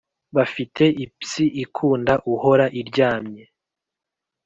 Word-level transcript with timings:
Bafite 0.35 0.83
ipsi 1.05 1.43
ikunda 1.63 2.13
uhora 2.33 2.65
iryamye 2.81 3.43